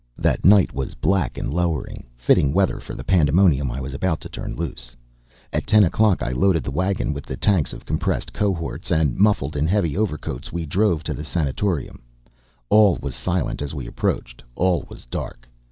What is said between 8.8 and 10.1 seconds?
and, muffled in heavy